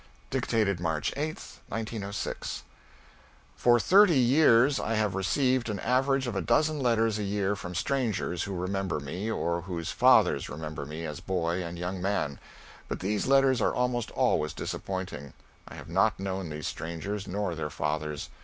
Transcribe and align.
[Dictated, 0.31 0.79
March 0.79 1.13
8, 1.15 1.37
1906.] 1.67 2.63
For 3.55 3.79
thirty 3.79 4.17
years, 4.17 4.79
I 4.79 4.95
have 4.95 5.13
received 5.13 5.69
an 5.69 5.79
average 5.79 6.25
of 6.25 6.35
a 6.35 6.41
dozen 6.41 6.79
letters 6.79 7.19
a 7.19 7.23
year 7.23 7.55
from 7.55 7.75
strangers 7.75 8.45
who 8.45 8.55
remember 8.55 8.99
me, 8.99 9.29
or 9.29 9.61
whose 9.61 9.91
fathers 9.91 10.49
remember 10.49 10.87
me 10.87 11.05
as 11.05 11.19
boy 11.19 11.63
and 11.63 11.77
young 11.77 12.01
man. 12.01 12.39
But 12.87 12.99
these 13.01 13.27
letters 13.27 13.61
are 13.61 13.75
almost 13.75 14.09
always 14.09 14.53
disappointing. 14.53 15.33
I 15.67 15.75
have 15.75 15.87
not 15.87 16.19
known 16.19 16.49
these 16.49 16.65
strangers 16.65 17.27
nor 17.27 17.53
their 17.53 17.69
fathers. 17.69 18.31